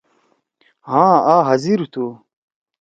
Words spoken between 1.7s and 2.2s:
تُھو۔